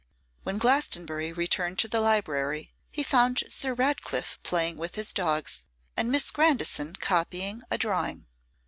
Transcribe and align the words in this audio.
When 0.41 0.57
Glastonbury 0.57 1.31
returned 1.31 1.77
to 1.77 1.87
the 1.87 2.01
library, 2.01 2.73
he 2.89 3.03
found 3.03 3.43
Sir 3.49 3.75
Ratcliffe 3.75 4.39
playing 4.41 4.77
with 4.77 4.95
his 4.95 5.13
dogs, 5.13 5.67
and 5.95 6.09
Miss 6.09 6.31
Grandison 6.31 6.95
copying 6.95 7.61
a 7.69 7.77
drawing. 7.77 8.25